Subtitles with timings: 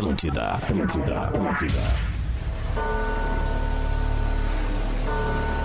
[0.00, 1.78] Atlântida, Atlântida, Atlântida.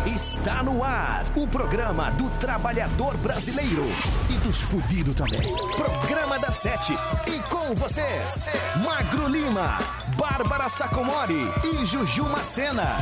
[0.05, 3.85] Está no ar o programa do trabalhador brasileiro
[4.29, 5.39] e dos fudidos também.
[5.77, 6.93] Programa da Sete.
[7.27, 8.49] E com vocês,
[8.83, 9.79] Magro Lima,
[10.17, 12.97] Bárbara Sacomori e Juju Macena.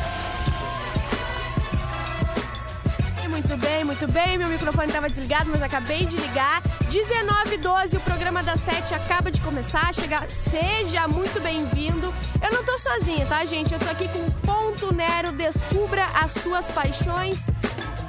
[3.27, 4.37] Muito bem, muito bem.
[4.37, 6.61] Meu microfone estava desligado, mas acabei de ligar.
[6.93, 9.91] 19h12, o programa da Sete acaba de começar.
[9.95, 12.13] Chega, seja muito bem-vindo.
[12.39, 13.73] Eu não tô sozinha, tá, gente?
[13.73, 15.31] Eu tô aqui com o Ponto Nero.
[15.31, 17.47] Descubra as suas paixões.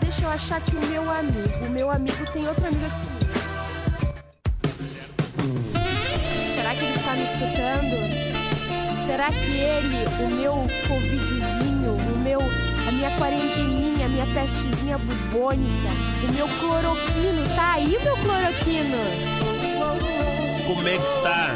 [0.00, 1.64] Deixa eu achar que o meu amigo.
[1.66, 3.06] O meu amigo tem outro amigo aqui.
[6.54, 7.96] Será que ele está me escutando?
[9.06, 10.54] Será que ele, o meu
[10.86, 12.40] covidzinho, o meu,
[12.86, 13.83] a minha quarenteninha, a
[14.14, 15.88] minha pestezinha bubônica,
[16.28, 18.98] o meu cloroquino, tá aí, meu cloroquino?
[20.66, 21.54] Como é que tá?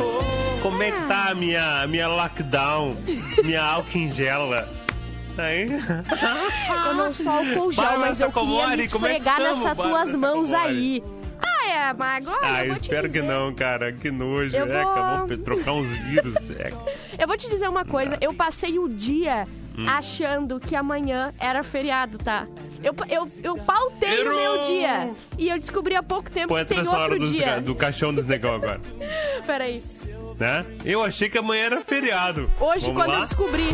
[0.62, 2.96] Como é que tá a minha, minha lockdown?
[3.44, 4.68] Minha álcool em gela?
[5.38, 5.66] Aí?
[6.88, 9.36] Eu não sou álcool gel, Bárbara mas eu queria Sacomori, me como é que esfregar
[9.36, 10.76] tamo, nessas Bárbara tuas mãos Sacomori?
[10.78, 11.02] aí.
[11.46, 13.92] Ah, é, mas agora Ah, eu espero que não, cara.
[13.92, 14.56] Que nojo.
[14.56, 16.50] Eu É, vou- acabou trocar uns vírus.
[16.50, 16.72] É.
[17.22, 19.46] Eu vou te dizer uma coisa, eu passei o dia
[19.78, 19.84] Hum.
[19.88, 22.46] achando que amanhã era feriado, tá?
[22.82, 24.66] Eu, eu, eu pautei o meu Errou!
[24.66, 25.10] dia.
[25.38, 27.60] E eu descobri há pouco tempo Põe que tem outro dos- dia.
[27.60, 28.80] do caixão dos negão agora.
[29.46, 29.80] Peraí.
[30.38, 30.64] Né?
[30.84, 32.48] Eu achei que amanhã era feriado.
[32.60, 33.18] Hoje, Vamos quando lá?
[33.18, 33.66] eu descobri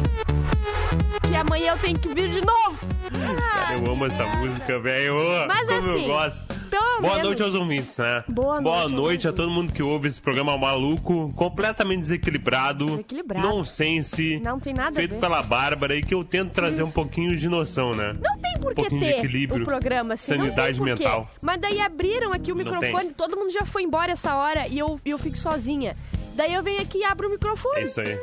[1.29, 2.79] que amanhã eu tenho que vir de novo.
[3.19, 5.15] Cara, eu amo essa música, velho.
[5.47, 6.55] Mas Como assim, eu gosto.
[7.01, 7.23] Boa menos.
[7.25, 8.25] noite aos ouvintes, né?
[8.29, 13.47] Boa noite aos noite a todo mundo que ouve esse programa maluco, completamente desequilibrado, Desequilibrado.
[13.47, 17.49] nonsense, Não tem nada feito pela Bárbara e que eu tento trazer um pouquinho de
[17.49, 18.17] noção, né?
[18.21, 20.37] Não tem por Um que ter equilíbrio, o programa assim.
[20.37, 21.31] sanidade mental.
[21.41, 24.99] Mas daí abriram aqui o microfone, todo mundo já foi embora essa hora e eu,
[25.05, 25.97] eu fico sozinha.
[26.35, 27.81] Daí eu venho aqui e abro o microfone.
[27.81, 28.19] É isso aí.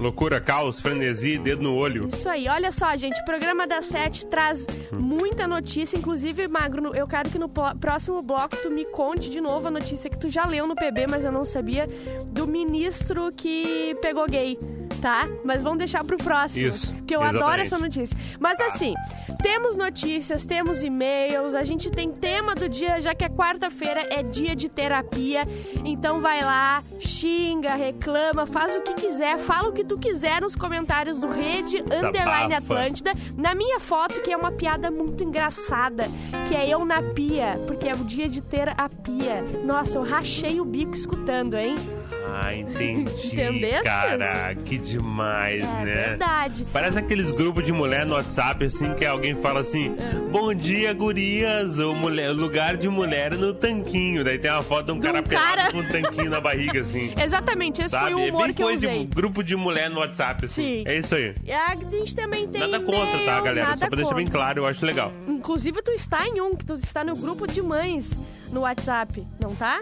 [0.00, 2.08] Loucura, caos, frenesi, dedo no olho.
[2.08, 7.06] Isso aí, olha só, gente, o programa da Sete traz muita notícia, inclusive, Magro, eu
[7.06, 10.46] quero que no próximo bloco tu me conte de novo a notícia que tu já
[10.46, 11.86] leu no PB, mas eu não sabia,
[12.28, 14.58] do ministro que pegou gay,
[15.00, 15.28] tá?
[15.44, 17.62] Mas vamos deixar pro próximo, Isso, porque eu adoro exatamente.
[17.66, 18.18] essa notícia.
[18.38, 18.66] Mas Tá.
[18.66, 18.94] assim,
[19.42, 24.22] temos notícias, temos e-mails, a gente tem tema do dia, já que é quarta-feira, é
[24.22, 25.46] dia de terapia,
[25.84, 30.54] então vai lá, xinga, reclama, faz o que quiser, fala o que tu quiser nos
[30.54, 32.54] comentários do Rede Underline.
[32.54, 36.04] Atlântida, na minha foto, que é uma piada muito engraçada,
[36.48, 39.42] que é eu na pia, porque é o dia de ter a pia.
[39.64, 41.74] Nossa, eu rachei o bico escutando, hein?
[42.32, 43.26] Ah, entendi.
[43.32, 43.82] Entendestes?
[43.82, 45.84] Cara, que demais, É né?
[45.84, 46.66] verdade.
[46.72, 49.94] Parece aqueles grupos de mulher no WhatsApp, assim, que alguém fala assim:
[50.30, 54.22] Bom dia, gurias, o mulher, lugar de mulher no tanquinho.
[54.24, 55.72] Daí tem uma foto de um De um cara cara.
[55.72, 57.12] com um tanquinho na barriga, assim.
[57.20, 58.12] Exatamente, esse Sabe?
[58.12, 58.98] foi o é humor bem que eu coisa usei.
[59.00, 60.62] de grupo de mulher no WhatsApp, assim.
[60.62, 60.84] Sim.
[60.86, 61.34] É isso aí.
[61.44, 63.76] E A gente também tem Nada contra, tá, galera?
[63.76, 64.38] Só pra deixar bem contra.
[64.40, 65.12] claro, eu acho legal.
[65.28, 68.10] Inclusive, tu está em um, que tu está no grupo de mães
[68.52, 69.80] no WhatsApp, não tá?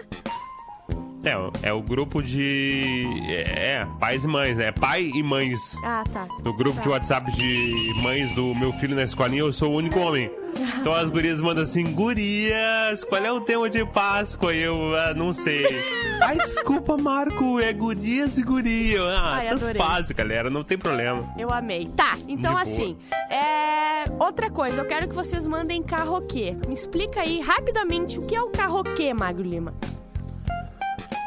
[1.23, 3.03] É, é o grupo de.
[3.27, 4.71] É, pais e mães, né?
[4.71, 5.59] Pai e mães.
[5.83, 6.27] Ah, tá.
[6.43, 6.81] No grupo Tá.
[6.83, 10.31] de WhatsApp de mães do meu filho na escolinha, eu sou o único homem.
[10.79, 14.53] Então as gurias mandam assim, gurias, qual é o tema de Páscoa?
[14.53, 15.63] E eu, ah, não sei.
[16.23, 19.01] Ai, desculpa, Marco, é gurias e guria.
[19.03, 19.81] Ah, Ai, tanto adorei.
[19.81, 21.23] faz, galera, não tem problema.
[21.37, 21.87] Eu amei.
[21.95, 22.97] Tá, então De assim,
[23.29, 24.05] é...
[24.19, 26.55] outra coisa, eu quero que vocês mandem carroquê.
[26.67, 29.73] Me explica aí rapidamente o que é o carroquê, Magro Lima.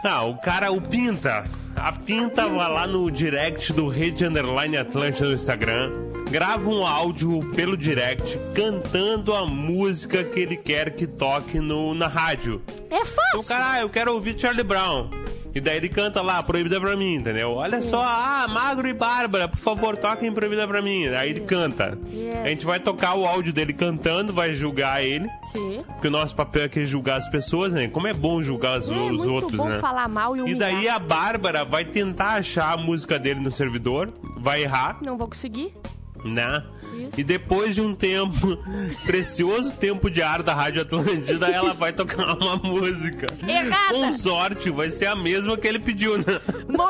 [0.04, 1.44] Ah, o cara, o Pinta.
[1.76, 5.90] A Pinta vai lá no direct do Rede Underline Atlântica no Instagram,
[6.30, 12.08] grava um áudio pelo direct cantando a música que ele quer que toque no, na
[12.08, 12.60] rádio.
[12.90, 13.48] É Então, fácil.
[13.48, 15.08] cara, ah, eu quero ouvir Charlie Brown.
[15.54, 17.50] E daí ele canta lá, Proibida pra mim, entendeu?
[17.52, 21.06] Olha só, ah, Magro e Bárbara, por favor, toquem Proibida pra mim.
[21.08, 21.98] Aí ele canta.
[22.10, 22.36] Yes.
[22.44, 25.28] A gente vai tocar o áudio dele cantando, vai julgar ele.
[25.52, 25.82] Sim.
[25.86, 27.86] Porque o nosso papel aqui é julgar as pessoas, né?
[27.88, 29.78] Como é bom julgar os, É os outros, bom né?
[29.78, 30.58] falar mal e E humilhar.
[30.72, 35.28] daí a Bárbara vai tentar achar a música dele no servidor, vai errar, Não vou
[35.28, 35.74] conseguir.
[36.24, 36.62] Né?
[36.92, 37.20] Isso.
[37.20, 38.58] E depois de um tempo,
[39.04, 43.26] precioso tempo de ar da Rádio Atlântida, ela vai tocar uma música.
[43.46, 43.94] Errada.
[43.94, 46.40] Com sorte, vai ser a mesma que ele pediu, né?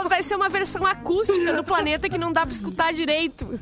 [0.09, 3.59] Vai ser uma versão acústica do planeta que não dá pra escutar direito.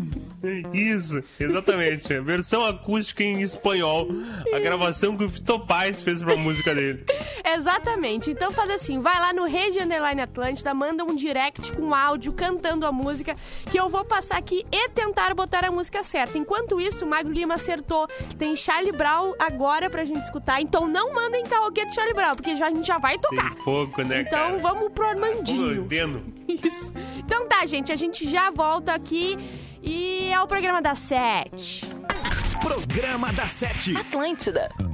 [0.73, 2.09] Isso, exatamente.
[2.21, 4.09] Versão acústica em espanhol.
[4.55, 7.05] A gravação que o Vitor Paz fez pra música dele.
[7.45, 8.31] Exatamente.
[8.31, 12.87] Então faz assim, vai lá no Rede Underline Atlântida, manda um direct com áudio cantando
[12.87, 13.37] a música,
[13.71, 16.39] que eu vou passar aqui e tentar botar a música certa.
[16.39, 18.09] Enquanto isso, o Magro Lima acertou.
[18.39, 20.61] Tem Charlie Brown agora pra gente escutar.
[20.61, 23.55] Então não mandem karaokê de Charlie Brown, porque já, a gente já vai tocar.
[23.55, 24.59] Tem pouco, né, então cara?
[24.59, 25.85] vamos pro Armandinho.
[25.85, 26.23] Entendo.
[26.49, 26.93] Isso.
[27.19, 29.37] Então tá, gente, a gente já volta aqui
[29.82, 31.87] e é o programa da Sete.
[32.61, 33.97] Programa da Sete.
[33.97, 34.90] Atlântida.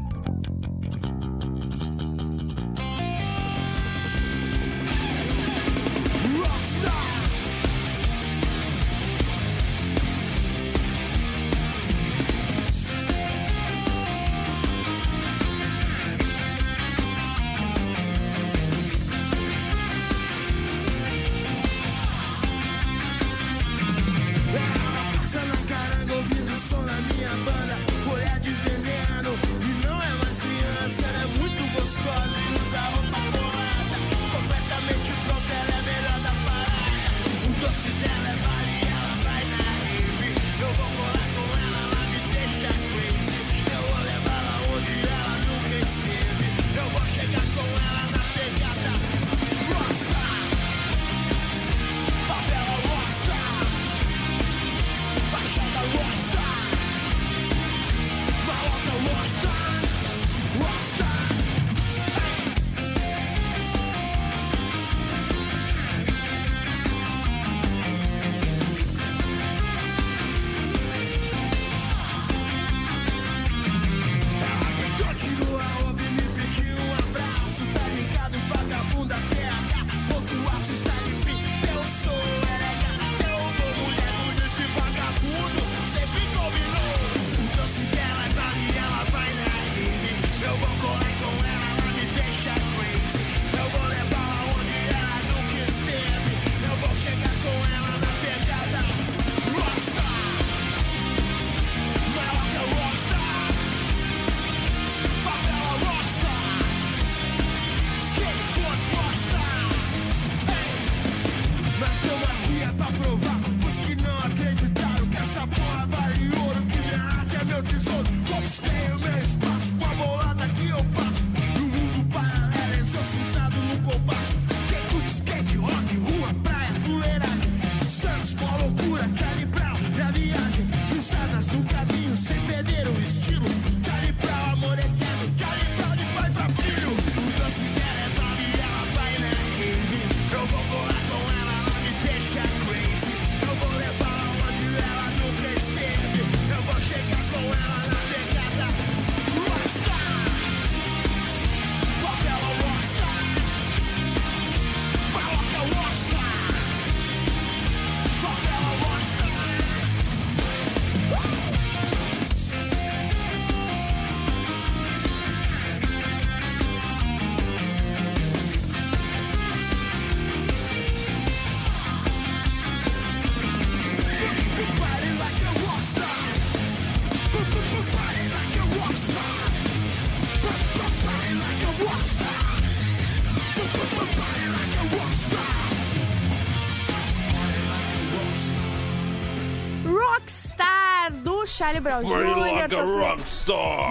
[191.56, 192.08] Charlie Brown Jr.
[192.40, 192.74] like.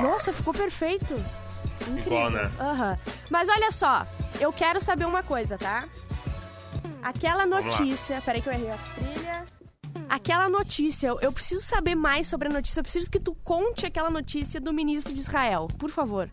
[0.02, 1.14] Nossa, ficou perfeito.
[1.82, 2.04] Incrível.
[2.06, 2.52] Igual, né?
[2.60, 2.98] Aham.
[3.30, 4.06] Mas olha só,
[4.40, 5.86] eu quero saber uma coisa, tá?
[7.02, 8.22] Aquela notícia.
[8.24, 9.46] Peraí que eu errei a trilha.
[10.10, 12.80] Aquela notícia, eu- eu preciso saber mais sobre a notícia.
[12.80, 16.30] Eu preciso que tu conte aquela notícia do ministro de Israel, por favor.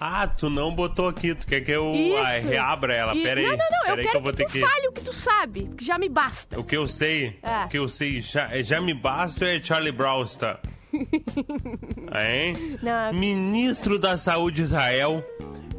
[0.00, 1.34] Ah, tu não botou aqui.
[1.34, 3.14] Tu quer que eu ah, reabra ela?
[3.14, 3.46] E- Pera aí.
[3.46, 3.78] Não, não, não.
[3.90, 4.60] Eu quero que eu vou que, ter tu que...
[4.60, 6.58] fale o que tu sabe, que já me basta.
[6.60, 7.64] O que eu sei, É.
[7.64, 10.58] o que eu sei já, já me basta é Charlie Browster.
[10.92, 12.78] hein?
[12.82, 13.12] Não.
[13.12, 15.24] Ministro da Saúde de Israel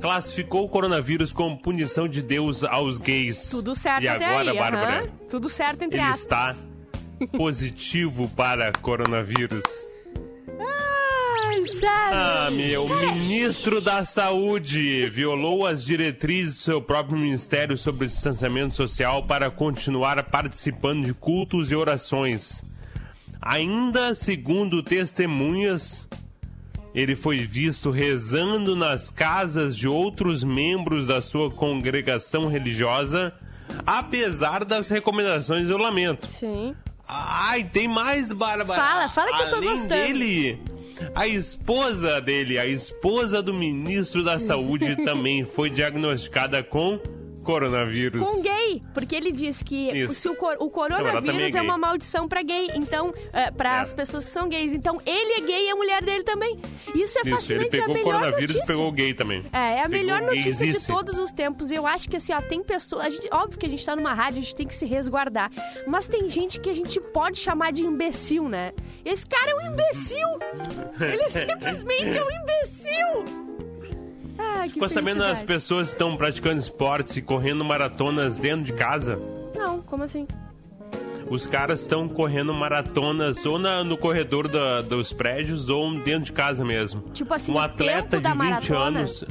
[0.01, 3.49] classificou o coronavírus como punição de Deus aos gays.
[3.49, 5.09] Tudo certo e até agora, aí, Bárbara, aham.
[5.29, 6.57] Tudo certo entre ele aspas.
[6.57, 9.63] está positivo para coronavírus.
[10.59, 10.86] Ai,
[11.67, 12.17] sério.
[12.17, 18.75] Ah, meu, ministro da Saúde violou as diretrizes do seu próprio ministério sobre o distanciamento
[18.75, 22.63] social para continuar participando de cultos e orações.
[23.41, 26.07] Ainda segundo testemunhas,
[26.93, 33.33] ele foi visto rezando nas casas de outros membros da sua congregação religiosa,
[33.85, 36.27] apesar das recomendações de isolamento.
[36.27, 36.75] Sim.
[37.07, 38.81] Ai, tem mais, Bárbara.
[38.81, 39.87] Fala, fala que eu tô Além gostando.
[39.89, 40.59] dele,
[41.13, 46.99] a esposa dele, a esposa do ministro da Saúde também foi diagnosticada com
[47.47, 48.23] coronavírus.
[48.23, 50.13] Com gay, porque ele diz que Isso.
[50.15, 53.79] se o, cor- o coronavírus é é, uma maldição pra gay, então, é, para É.
[53.79, 54.73] as pessoas que são gays.
[54.73, 56.59] Então, ele é gay e a mulher dele também.
[56.93, 58.63] Isso é Isso, fascinante, ele pegou é a o melhor coronavírus notícia.
[58.63, 59.45] e pegou o gay também.
[59.51, 61.71] É, é a Pegou melhor notícia de todos os tempos.
[61.71, 63.05] Eu acho que assim, ó, tem pessoas.
[63.05, 65.49] A gente, óbvio que a gente tá numa rádio, a gente tem que se resguardar.
[65.87, 68.73] Mas tem gente que a gente pode chamar de imbecil, né?
[69.05, 70.27] Esse cara é um imbecil!
[70.99, 73.56] Ele simplesmente é um imbecil!
[74.57, 79.19] Ah, que Ficou sabendo as pessoas estão praticando esportes e correndo maratonas dentro de casa?
[79.55, 80.27] Não, como assim?
[81.29, 86.31] Os caras estão correndo maratonas ou na- no corredor da- dos prédios ou dentro de
[86.31, 87.01] casa mesmo.
[87.13, 88.99] Tipo assim, um atleta tempo da de 20 maratona?
[88.99, 89.25] anos.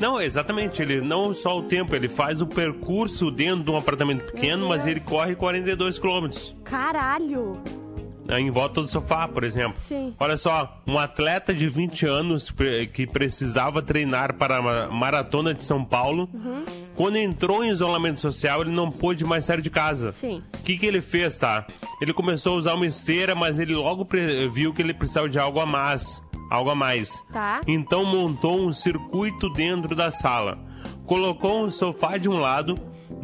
[0.00, 0.80] Não, exatamente.
[0.82, 4.86] Ele não só o tempo, ele faz o percurso dentro de um apartamento pequeno, mas
[4.86, 6.56] ele corre 42 quilômetros.
[6.64, 7.60] Caralho!
[8.26, 9.78] Né, Em volta do sofá, por exemplo.
[9.78, 10.14] Sim.
[10.18, 12.52] Olha só, um atleta de 20 anos
[12.92, 16.64] que precisava treinar para a ma- maratona de São Paulo, Uhum.
[16.96, 20.12] quando entrou em isolamento social, ele não pôde mais sair de casa.
[20.12, 20.42] Sim.
[20.58, 21.66] O que, que ele fez, tá?
[22.00, 24.06] Ele começou a usar uma esteira, mas ele logo
[24.52, 26.22] viu que ele precisava de algo a mais.
[26.50, 27.10] Algo a mais.
[27.32, 27.60] Tá.
[27.66, 30.58] Então montou um circuito dentro da sala.
[31.06, 32.78] Colocou um sofá de um lado,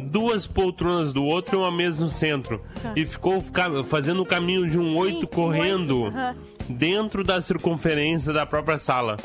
[0.07, 2.61] duas poltronas do outro e uma mesa no centro.
[2.81, 2.93] Tá.
[2.95, 3.43] E ficou
[3.87, 6.35] fazendo o caminho de um oito correndo oito, aham.
[6.69, 9.17] dentro da circunferência da própria sala.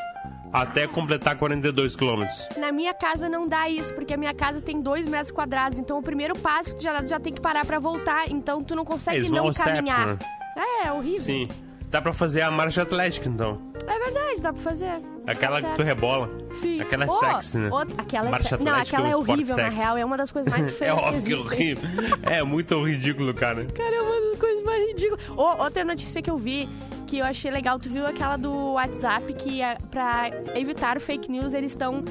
[0.53, 2.47] Até completar 42 quilômetros.
[2.59, 5.79] Na minha casa não dá isso, porque a minha casa tem dois metros quadrados.
[5.79, 8.31] Então o primeiro passo que tu já dá, tu já tem que parar pra voltar.
[8.31, 10.07] Então tu não consegue Eles não steps, caminhar.
[10.09, 10.19] né?
[10.55, 11.23] É, é horrível.
[11.23, 11.49] Sim.
[11.93, 13.61] Dá pra fazer a marcha atlética, então.
[13.87, 15.01] É verdade, dá pra fazer.
[15.27, 16.29] Aquela que tu rebola.
[16.61, 16.81] Sim.
[16.81, 17.69] Aquela é Oh, sexy, né?
[17.71, 19.77] outra- aquela é Marcha se- Não, atlética aquela é horrível, na sexy.
[19.77, 19.99] real.
[19.99, 21.91] É uma das coisas mais É feias que óbvio que é horrível.
[22.23, 23.67] É muito ridículo, cara.
[23.67, 25.21] Cara, é uma das coisas mais ridículas.
[25.37, 26.67] Ô, outra notícia que eu vi,
[27.07, 31.53] que eu achei legal, tu viu aquela do WhatsApp, que é, pra evitar fake news,
[31.53, 32.03] eles estão...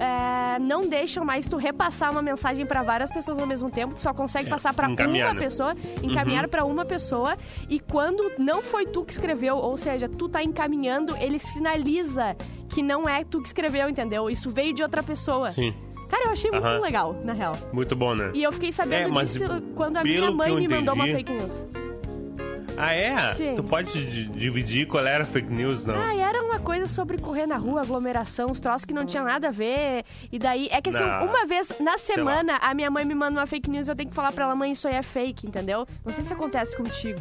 [0.00, 4.00] é, não deixam mais tu repassar uma mensagem pra várias pessoas ao mesmo tempo, tu
[4.00, 7.36] só consegue É, passar pra encaminhar, uma pessoa, encaminhar pra uma pessoa,
[7.68, 12.34] e quando não foi tu que escreveu, ou seja, tu tá encaminhando, ele sinaliza
[12.68, 14.30] que não é tu que escreveu, entendeu?
[14.30, 15.50] Isso veio de outra pessoa.
[15.50, 15.74] Sim.
[16.08, 16.80] Cara, eu achei muito Aham.
[16.80, 17.52] legal, na real.
[17.72, 18.32] Muito bom, né?
[18.34, 19.44] E eu fiquei sabendo É, disso
[19.76, 21.64] quando a minha mãe me mandou uma entendi- fake news.
[22.76, 23.34] Ah, é?
[23.34, 23.54] Sim.
[23.54, 25.94] Tu pode di- dividir qual era a fake news, não?
[25.94, 29.48] Ah, era uma coisa sobre correr na rua, aglomeração, os troços que não tinha nada
[29.48, 30.04] a ver.
[30.32, 31.26] E daí, é que assim, Não.
[31.26, 34.08] uma vez na semana, a minha mãe me manda uma fake news e eu tenho
[34.08, 35.86] que falar pra ela, mãe, isso aí é fake, entendeu?
[36.04, 37.20] Não sei se acontece contigo.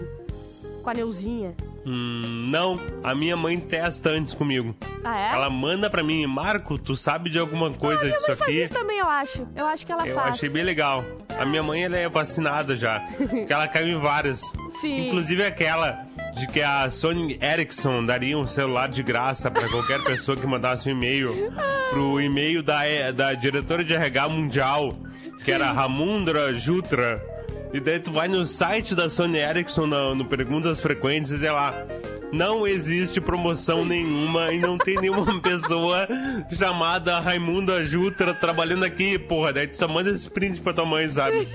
[0.83, 1.53] Com a Neuzinha.
[1.85, 2.79] Hum, não.
[3.03, 4.75] A minha mãe testa antes comigo.
[5.03, 5.33] Ah, é?
[5.33, 8.63] Ela manda pra mim, Marco, tu sabe de alguma coisa minha disso mãe faz aqui?
[8.63, 9.47] isso também, eu acho.
[9.55, 10.31] Eu acho que ela Eu faz.
[10.35, 11.03] achei bem legal.
[11.39, 12.99] A minha mãe, ela é vacinada já.
[13.17, 14.41] Porque ela caiu em várias.
[14.81, 15.07] Sim.
[15.07, 16.05] Inclusive aquela
[16.35, 20.87] de que a Sony Ericsson daria um celular de graça pra qualquer pessoa que mandasse
[20.87, 21.51] um e-mail
[21.91, 22.81] pro e-mail da,
[23.13, 24.95] da diretora de RH mundial,
[25.43, 27.21] que era Ramundra Jutra.
[27.71, 31.51] E daí tu vai no site da Sony Ericsson no, no Perguntas Frequentes e tem
[31.51, 31.73] lá.
[32.31, 36.07] Não existe promoção nenhuma e não tem nenhuma pessoa
[36.51, 39.53] chamada Raimunda Jutra trabalhando aqui, porra.
[39.53, 41.47] Daí tu só manda esse print pra tua mãe, sabe?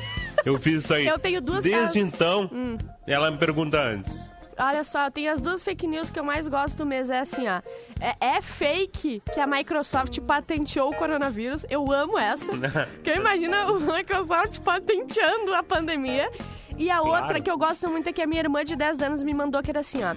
[0.44, 1.06] Eu fiz isso aí.
[1.06, 2.76] Eu tenho duas Desde caras- então, Hum.
[3.06, 4.28] ela me pergunta antes.
[4.58, 7.12] Olha só, tem as duas fake news que eu mais gosto mesmo.
[7.14, 7.60] É assim, ó.
[8.00, 11.64] É, é fake que a Microsoft patenteou o coronavírus.
[11.68, 12.50] Eu amo essa.
[12.94, 16.30] Porque eu imagino o Microsoft patenteando a pandemia.
[16.76, 17.22] E a Claro.
[17.22, 19.62] outra que eu gosto muito é que a minha irmã de 10 anos me mandou
[19.62, 20.14] que era assim, ó.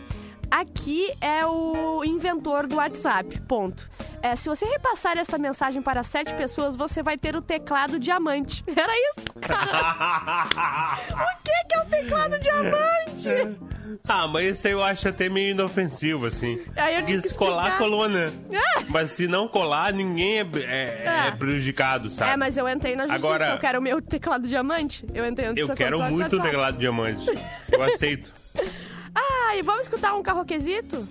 [0.50, 3.89] Aqui é o inventor do WhatsApp, ponto.
[4.22, 8.63] É, se você repassar essa mensagem para sete pessoas, você vai ter o teclado diamante.
[8.74, 10.56] Era isso, cara.
[11.13, 12.97] o que que é o teclado diamante?
[14.10, 16.62] Ah, mas isso aí eu acho até meio inofensivo, assim.
[16.76, 17.78] Aí que se colar, explicar.
[17.78, 18.28] colou, né?
[18.52, 18.84] É.
[18.88, 21.28] Mas se não colar, ninguém é, é- É.
[21.28, 22.32] é prejudicado, sabe?
[22.32, 23.28] É, mas eu entrei na justiça.
[23.28, 25.06] Agora- Eu quero o meu teclado diamante.
[25.14, 27.26] Eu entrei na Eu justiça quero muito o teclado diamante.
[27.72, 28.32] Eu aceito.
[29.20, 31.08] Ah, e vamos escutar um carroquezito?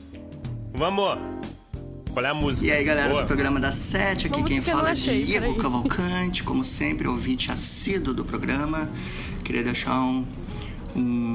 [0.73, 1.19] Vamos!
[2.13, 2.67] Qual é a música?
[2.69, 3.23] E aí, galera Boa.
[3.23, 5.57] do programa da Sete, aqui Vamos quem fala é Diego.
[5.57, 8.89] Cavalcante, como sempre, ouvinte assíduo do programa.
[9.45, 10.25] Queria deixar um,
[10.95, 11.26] um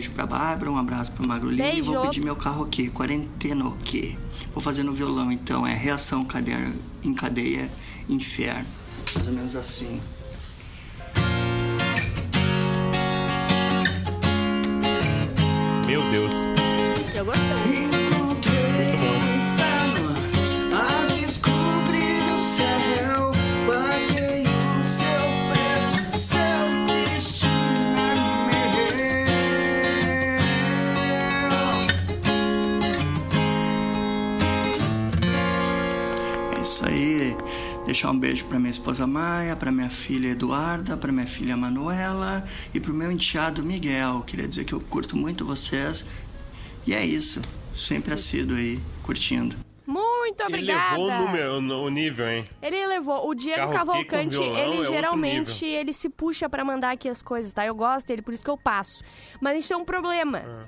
[0.00, 3.66] beijo pra Bárbara, um abraço pro Magro Lima e vou pedir meu carro aqui, quarentena
[3.66, 4.16] o quê?
[4.54, 6.72] Vou fazer no violão então, é reação cadeia,
[7.04, 7.70] em cadeia,
[8.08, 8.64] inferno.
[9.14, 10.00] Mais ou menos assim.
[15.86, 16.32] Meu Deus.
[17.14, 17.49] Eu gostei.
[38.00, 42.42] Deixar um beijo para minha esposa Maia, para minha filha Eduarda, para minha filha Manuela
[42.72, 44.22] e para o meu enteado Miguel.
[44.26, 46.06] Queria dizer que eu curto muito vocês.
[46.86, 47.42] E é isso.
[47.76, 49.54] Sempre assíduo aí, curtindo.
[49.86, 50.96] Muito Ele obrigada.
[50.96, 51.26] levou o,
[51.60, 52.44] número, o nível, hein?
[52.62, 53.28] Ele levou.
[53.28, 57.06] O Diego com Cavalcante, violão é ele outro geralmente ele se puxa pra mandar aqui
[57.06, 57.66] as coisas, tá?
[57.66, 59.04] Eu gosto dele, por isso que eu passo.
[59.42, 60.42] Mas a gente tem um problema.
[60.46, 60.64] Ah.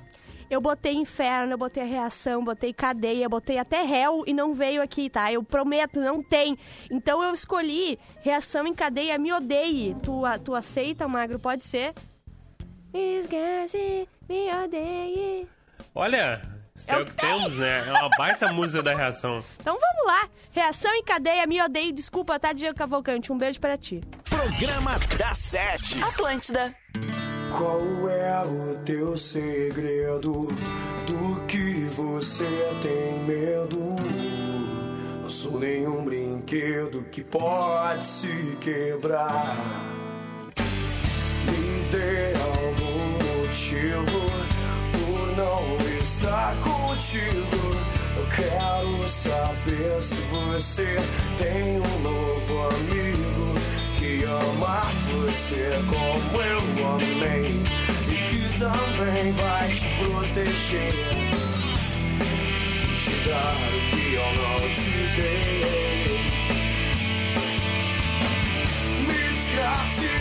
[0.52, 4.82] Eu botei inferno, eu botei a reação, botei cadeia, botei até réu e não veio
[4.82, 5.32] aqui, tá?
[5.32, 6.58] Eu prometo, não tem.
[6.90, 9.96] Então eu escolhi reação em cadeia, me odeie.
[10.02, 11.38] Tu, a- tu aceita, Magro?
[11.38, 11.94] Pode ser?
[12.92, 15.48] Esquece, me odeie.
[15.94, 16.42] Olha,
[16.86, 17.30] É o que que tem.
[17.38, 17.88] temos, né?
[17.88, 19.42] É uma baita música da reação.
[19.58, 20.28] Então vamos lá.
[20.50, 21.92] Reação em cadeia, me odeie.
[21.92, 23.32] Desculpa, tá, Diego Cavalcante?
[23.32, 24.02] Um beijo pra ti.
[24.28, 26.02] Programa da Sete.
[26.04, 26.74] Atlântida.
[27.56, 30.48] Qual é o teu segredo?
[31.06, 32.46] Do que você
[32.80, 33.94] tem medo?
[35.20, 39.54] Não sou nenhum brinquedo que pode se quebrar.
[41.44, 44.20] Me dê algum motivo
[44.92, 47.76] por não estar contigo.
[48.16, 50.96] Eu quero saber se você
[51.36, 53.61] tem um novo amigo
[54.18, 56.60] que ama você como eu
[56.96, 57.46] amei
[58.08, 60.92] e que também vai te proteger.
[62.96, 66.20] Te dar o que eu não te dei.
[69.06, 70.12] Me desgrace,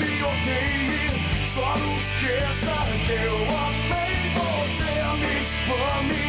[0.00, 1.06] me odeie,
[1.54, 4.92] só não esqueça que eu amei você.
[5.20, 6.26] Me infame,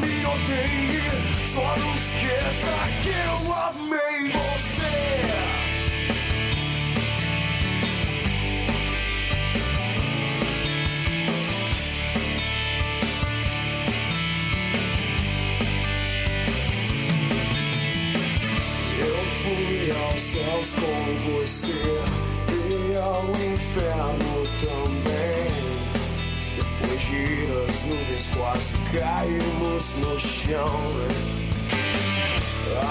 [0.00, 1.06] me odeie,
[1.54, 4.05] só não esqueça que eu amei
[20.86, 22.00] com você
[22.48, 25.50] e ao inferno também.
[26.56, 27.26] Depois de
[27.68, 31.26] as nuvens quase caímos no chão.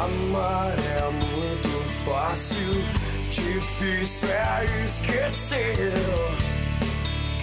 [0.03, 1.73] Amar é muito
[2.05, 2.83] fácil,
[3.29, 5.93] difícil é esquecer.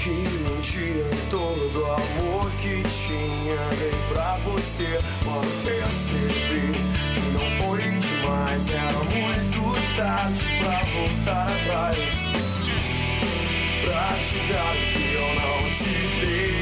[0.03, 6.73] Que um dia todo amor que tinha dei pra você Quando percebi
[7.15, 9.62] que não foi demais Era muito
[9.97, 11.99] tarde pra voltar atrás
[13.85, 16.62] Pra te dar o que eu não te dei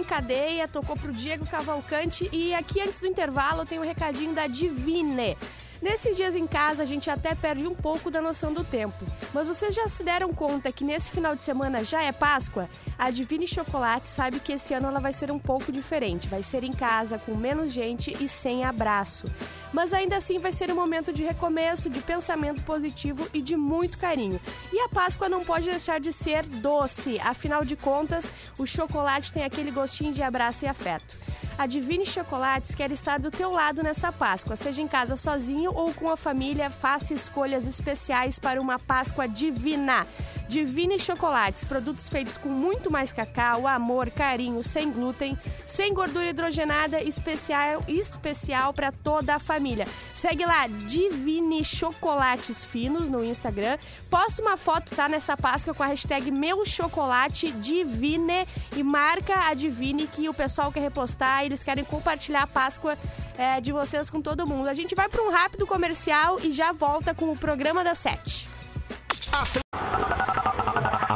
[0.00, 4.46] em cadeia, tocou pro Diego Cavalcante e aqui antes do intervalo tem um recadinho da
[4.46, 5.36] Divine.
[5.82, 9.04] Nesses dias em casa a gente até perde um pouco da noção do tempo.
[9.32, 12.68] Mas vocês já se deram conta que nesse final de semana já é Páscoa?
[12.98, 16.26] A Divine Chocolate sabe que esse ano ela vai ser um pouco diferente.
[16.26, 19.26] Vai ser em casa, com menos gente e sem abraço.
[19.72, 23.98] Mas ainda assim vai ser um momento de recomeço, de pensamento positivo e de muito
[23.98, 24.40] carinho.
[24.72, 27.20] E a Páscoa não pode deixar de ser doce.
[27.20, 31.16] Afinal de contas, o chocolate tem aquele gostinho de abraço e afeto.
[31.60, 35.92] A Divine Chocolates quer estar do teu lado nessa Páscoa, seja em casa sozinho ou
[35.92, 40.06] com a família, faça escolhas especiais para uma Páscoa divina.
[40.50, 47.00] Divine Chocolates, produtos feitos com muito mais cacau, amor, carinho, sem glúten, sem gordura hidrogenada,
[47.00, 49.86] especial especial para toda a família.
[50.12, 53.78] Segue lá Divine Chocolates Finos no Instagram.
[54.10, 58.44] Posta uma foto tá nessa Páscoa com a hashtag meu chocolate divine
[58.76, 62.98] e marca a Divine que o pessoal quer repostar eles querem compartilhar a Páscoa
[63.38, 64.66] é, de vocês com todo mundo.
[64.66, 68.48] A gente vai para um rápido comercial e já volta com o programa das sete.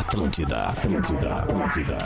[0.09, 1.99] Atlântida, Atlântida, Atlântida.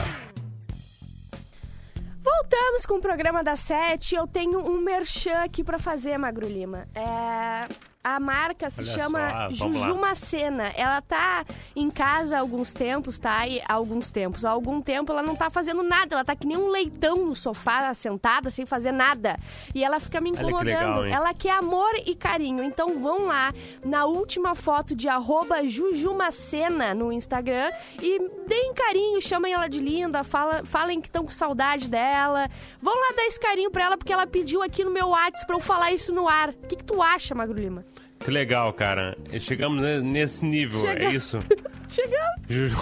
[2.23, 4.15] Voltamos com o programa das sete.
[4.15, 6.87] Eu tenho um merchan aqui pra fazer, Magro Lima.
[6.95, 7.69] É,
[8.17, 9.87] A marca se Olha chama só, ah, vamos lá.
[9.87, 10.73] Juju Macena.
[10.77, 11.45] Ela tá
[11.77, 13.47] em casa há alguns tempos, tá?
[13.47, 14.45] E, há alguns tempos.
[14.45, 16.15] Há algum tempo ela não tá fazendo nada.
[16.15, 19.39] Ela tá que nem um leitão no sofá, sentada, sem fazer nada.
[19.75, 21.01] E ela fica me Olha que incomodando.
[21.01, 22.65] legal, ela quer amor e carinho.
[22.65, 23.53] Então vão lá
[23.85, 30.25] na última foto de arroba Jujumacena no Instagram e deem carinho, chamem ela de linda,
[30.25, 32.49] fala, falem que estão com saudade dela.
[32.81, 35.57] Vão lá dar esse carinho pra ela, porque ela pediu aqui no meu WhatsApp pra
[35.57, 36.51] eu falar isso no ar.
[36.51, 37.85] O que, que tu acha, Magro Lima?
[38.19, 39.17] Que legal, cara.
[39.41, 41.39] Chegamos ne- nesse nível, Chega- é isso.
[41.89, 42.29] Chegamos.
[42.51, 42.77] Juju,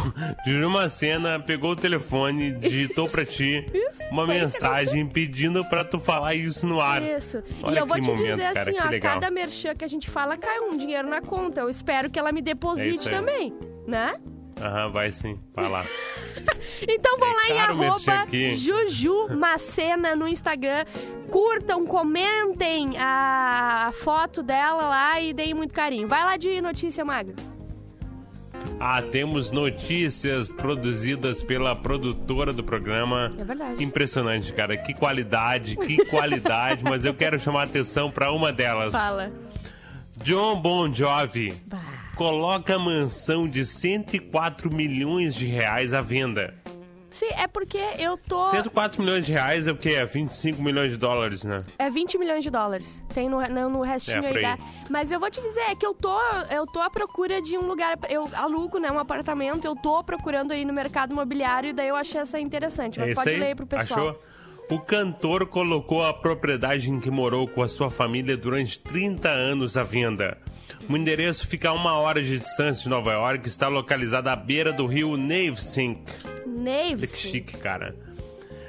[0.46, 6.34] Juju Macena pegou o telefone, digitou pra ti Isso, uma mensagem pedindo pra tu falar
[6.34, 7.02] isso no ar.
[7.02, 7.40] Isso.
[7.62, 9.14] Olha e eu vou te momento, dizer cara, assim, ó, legal.
[9.14, 11.60] cada merchan que a gente fala cai um dinheiro na conta.
[11.60, 13.14] Eu espero que ela me É deposite aí.
[13.14, 13.52] também,
[13.86, 14.16] né?
[14.60, 15.84] Aham, vai sim, vai lá.
[16.88, 18.26] Então vão É lá em arroba.
[18.56, 20.84] Juju Macena no Instagram.
[21.30, 26.06] Curtam, comentem a foto dela lá e deem muito carinho.
[26.06, 27.34] Vai lá de notícia, Magra.
[28.78, 33.30] Ah, temos notícias produzidas pela produtora do programa.
[33.38, 33.82] É verdade.
[33.82, 34.76] Impressionante, cara.
[34.76, 36.82] Que qualidade, que qualidade.
[36.84, 38.92] mas eu quero chamar a atenção pra uma delas.
[38.92, 39.32] Fala.
[40.22, 41.95] John Bon Jovi Bah.
[42.16, 46.54] Coloca mansão de 104 milhões de reais à venda.
[47.10, 48.50] Sim, é porque eu tô...
[48.50, 49.90] 104 milhões de reais é o quê?
[49.90, 51.64] É 25 milhões de dólares, né?
[51.78, 53.02] É 20 milhões de dólares.
[53.14, 54.58] Tem no, no, no restinho É, aí da...
[54.90, 56.18] Mas eu vou te dizer, é que eu tô,
[56.50, 57.98] eu tô à procura de um lugar...
[58.08, 59.64] Eu alugo, né, um apartamento.
[59.64, 62.98] Eu tô procurando aí no mercado imobiliário e daí eu achei essa interessante.
[62.98, 63.38] Mas é pode aí?
[63.38, 64.08] ler aí pro pessoal.
[64.10, 64.22] Achou?
[64.68, 69.76] O cantor colocou a propriedade em que morou com a sua família durante 30 anos
[69.76, 70.38] à venda.
[70.88, 74.34] O endereço fica a uma hora de distância de Nova York e está localizado à
[74.34, 76.02] beira do rio Navesink.
[76.44, 77.12] Neves.
[77.12, 77.94] que chique, cara.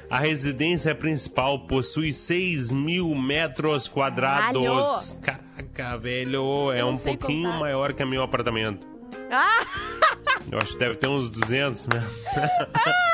[0.07, 5.17] A residência principal possui 6 mil metros quadrados.
[5.21, 6.71] Caraca, velho.
[6.71, 7.60] É um pouquinho contar.
[7.60, 8.86] maior que a meu apartamento.
[9.31, 9.65] Ah!
[10.51, 12.23] Eu acho que deve ter uns 200 metros.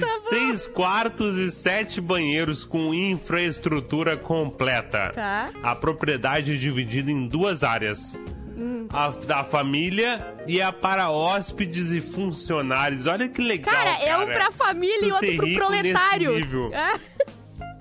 [0.00, 5.12] Tá Seis quartos e sete banheiros com infraestrutura completa.
[5.14, 5.50] Tá.
[5.62, 8.18] A propriedade é dividida em duas áreas.
[8.58, 8.86] Hum.
[8.90, 13.06] A da família e a para hóspedes e funcionários.
[13.06, 16.30] Olha que legal, Cara, é um pra família Tu e outro pro proletário.
[16.32, 16.74] nesse nível.
[16.74, 17.00] É.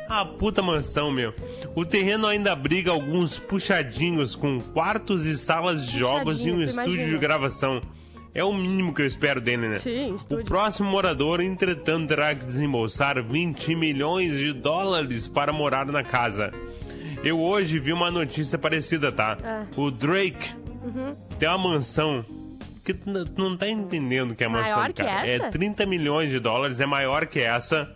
[0.07, 1.33] A puta mansão, meu.
[1.75, 6.93] O terreno ainda abriga alguns puxadinhos com quartos e salas de jogos e um estúdio
[6.93, 7.09] imagina.
[7.09, 7.81] de gravação.
[8.35, 9.75] É o mínimo que eu espero dele, né?
[9.77, 10.43] Sim, O estúdio.
[10.45, 16.51] próximo morador, entretanto, terá que desembolsar 20 milhões de dólares para morar na casa.
[17.23, 19.37] Eu hoje vi uma notícia parecida, tá?
[19.43, 19.65] Ah.
[19.77, 21.15] O Drake Uhum.
[21.39, 22.23] tem uma mansão
[22.83, 25.27] que tu não tá entendendo que é a mansão, Maior que cara.
[25.27, 25.45] essa?
[25.47, 27.89] É 30 milhões de dólares, é maior que essa.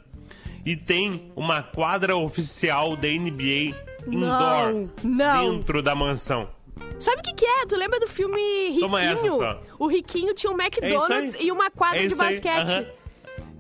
[0.65, 3.75] E tem uma quadra oficial da NBA
[4.07, 5.57] indoor não.
[5.57, 6.47] dentro da mansão.
[6.99, 7.65] Sabe o que, que é?
[7.65, 8.37] Tu lembra do filme
[8.67, 8.79] Riquinho?
[8.81, 9.61] Toma essa só.
[9.79, 11.45] O Riquinho tinha um É McDonald's aí.
[11.47, 12.57] e uma quadra É de basquete.
[12.57, 12.85] aham.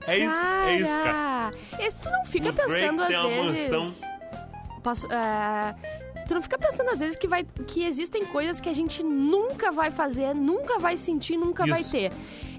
[0.07, 1.51] É isso, é isso, cara.
[1.79, 3.71] Esse- Tu não fica O Drake pensando às tem uma vezes.
[3.71, 4.09] mansão.
[4.83, 5.75] Posso, é,
[6.29, 9.71] Tu não fica pensando às vezes que, vai, que existem coisas que a gente nunca
[9.71, 11.89] vai fazer, nunca vai sentir, nunca vai Isso.
[11.89, 12.11] ter.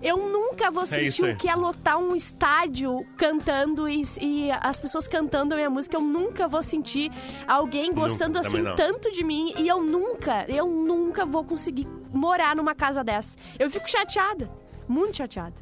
[0.02, 1.34] Eu nunca vou sentir isso aí.
[1.34, 5.96] o que é lotar um estádio cantando e, e as pessoas cantando a minha música.
[5.96, 7.12] Eu nunca vou sentir
[7.46, 9.54] alguém gostando Nunca, assim tanto de mim.
[9.56, 13.38] E eu nunca, eu nunca vou conseguir morar numa casa dessa.
[13.56, 14.50] Eu fico chateada.
[14.88, 15.54] Muito chateada.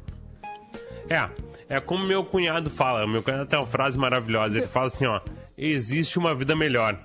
[1.07, 1.29] É,
[1.75, 3.05] é como meu cunhado fala.
[3.05, 4.57] Meu cunhado tem uma frase maravilhosa.
[4.57, 5.21] Ele fala assim, ó.
[5.61, 6.97] Existe uma vida melhor,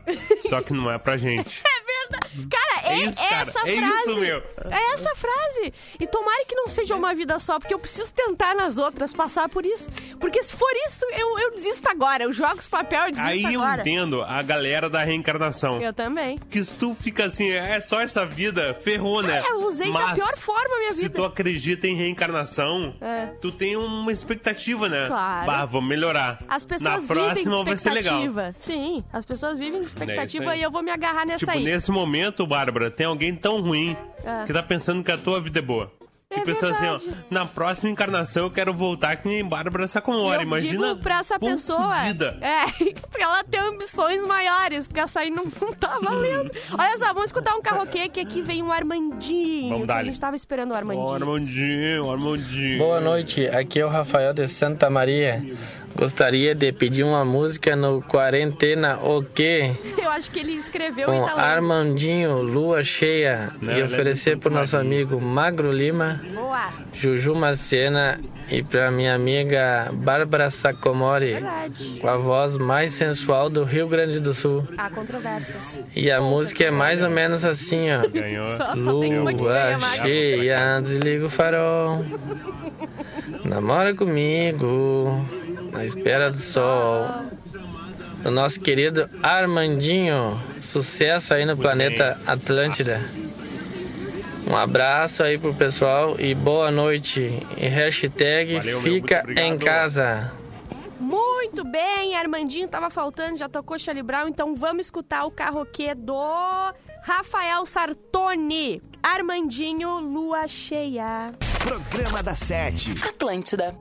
[0.49, 1.62] só que não é pra gente.
[2.07, 2.49] É verdade.
[2.51, 3.42] Cara, é, É isso, cara.
[3.42, 3.94] essa É frase.
[4.11, 4.37] isso, meu.
[4.70, 5.73] É essa frase.
[6.01, 9.49] E tomara que não seja uma vida só, porque eu preciso tentar nas outras passar
[9.49, 9.88] por isso.
[10.20, 12.25] Porque se for isso, eu, eu desisto agora.
[12.25, 13.81] Eu jogo os papel e desisto Aí eu agora.
[13.83, 15.81] entendo a galera da reencarnação.
[15.83, 16.38] Eu também.
[16.51, 19.42] Que se tu fica assim, é só essa vida, ferrou, né?
[19.47, 21.14] É, eu usei Mas, da pior forma a minha Se vida.
[21.14, 23.27] tu acredita em reencarnação, É.
[23.40, 25.07] tu tem uma expectativa, né?
[25.07, 25.47] Claro.
[25.47, 26.42] Bah, vamos melhorar.
[26.49, 28.20] As pessoas Na vivem próxima vai ser legal.
[28.25, 28.55] expectativa.
[28.59, 30.61] Sim, as pessoas vivem de expectativa aí.
[30.61, 31.62] e eu vou me agarrar nessa Tipo, aí.
[31.62, 34.45] nesse momento, Bárbara, tem alguém tão ruim É.
[34.47, 35.93] que tá pensando que a tua vida é boa.
[36.31, 36.99] É e pensou assim, ó,
[37.31, 40.37] na próxima encarnação eu quero voltar que nem Bárbara Sacomori.
[40.39, 40.89] eu Imagina.
[40.89, 41.97] digo pra essa pessoa.
[41.97, 42.39] fodida.
[42.41, 42.65] É,
[43.11, 46.51] pra ela ter ambições maiores, porque essa aí não, não tá valendo.
[46.77, 49.69] Olha só, vamos escutar um carroquê que aqui vem um Armandinho.
[49.69, 51.07] Vamos que dar a gente tava esperando o Armandinho.
[51.07, 52.79] Ó, Armandinho, Armandinho.
[52.79, 55.45] Boa noite, aqui é o Rafael de Santa Maria.
[55.97, 59.71] Gostaria de pedir uma música no Quarentena O quê?
[59.97, 61.35] Eu acho que ele escreveu Com tá.
[61.41, 63.53] Armandinho, Lua Cheia.
[63.63, 66.70] Não, e é oferecer pro nosso amigo Magro Lima, Boa.
[66.92, 71.33] Juju Macena e pra minha amiga Bárbara Sacomori.
[71.33, 71.98] Verdade.
[72.00, 74.66] Com a voz mais sensual do Rio Grande do Sul.
[74.77, 75.85] Há controvérsias.
[75.94, 78.07] E a música é mais ou menos assim, ó.
[78.09, 78.57] Ganhou.
[78.57, 82.05] Só, só Lua cheia, desliga o farol.
[83.44, 85.24] Namora comigo,
[85.72, 87.09] na espera do sol.
[88.24, 93.00] O nosso querido Armandinho, sucesso aí no planeta Atlântida.
[94.46, 97.40] Um abraço aí pro pessoal e boa noite.
[97.57, 99.46] E hashtag Valeu, meu, fica muito obrigado.
[99.46, 100.33] em casa.
[101.00, 106.72] Muito bem, Armandinho tava faltando, já tocou Charlie Brown, então vamos escutar o carroquê do
[107.02, 108.83] Rafael Sartoni.
[109.02, 111.26] Armandinho, lua cheia.
[111.59, 112.92] Programa da Sete.
[113.07, 113.74] Atlântida.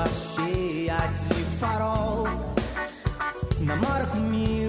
[0.00, 2.24] Lua cheia, desliga o farol.
[3.60, 4.59] Namora comigo,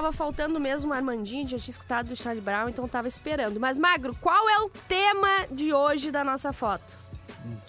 [0.00, 3.60] Tava faltando mesmo o Armandinho, já tinha escutado do Charlie Brown, então tava esperando.
[3.60, 6.96] Mas, Magro, qual é o tema de hoje da nossa foto?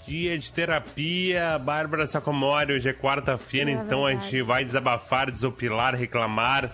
[0.07, 4.29] Dia de terapia, Bárbara Sacomori, hoje é quarta-feira, É então a verdade.
[4.31, 6.71] gente vai desabafar, desopilar, reclamar.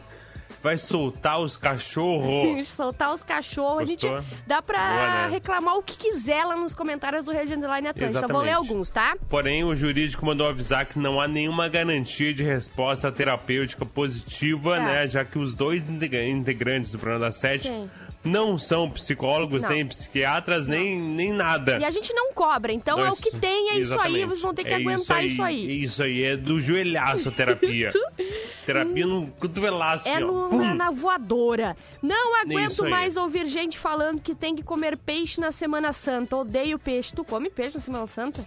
[0.62, 2.68] Vai soltar os cachorros.
[2.68, 3.82] Soltar os cachorros.
[3.82, 4.08] A gente
[4.46, 5.30] dá pra Boa, né?
[5.32, 8.20] reclamar o que quiser lá nos comentários do Rede Underline Atlântica.
[8.22, 9.16] Eu vou ler alguns, tá?
[9.30, 14.82] Porém, o jurídico mandou avisar que não há nenhuma garantia de resposta terapêutica positiva, É.
[14.82, 15.08] né?
[15.08, 17.90] Já que os dois integra- integrantes do programa da Sete Sim.
[18.28, 19.70] Não são psicólogos, Não.
[19.70, 21.78] nem psiquiatras, nem, nem nada.
[21.80, 24.26] E a gente não cobra, então é o que tem, é isso aí, Exatamente.
[24.28, 25.84] vocês vão ter que É aguentar isso aí.
[25.84, 27.92] Isso aí, é do joelhaço a terapia.
[28.66, 31.76] terapia no cotovelaço, É assim, no- na, na voadora.
[32.02, 32.92] Não aguento Isso aí.
[32.92, 36.36] mais ouvir gente falando que tem que comer peixe na Semana Santa.
[36.38, 37.14] Odeio peixe.
[37.14, 38.46] Tu come peixe na Semana Santa?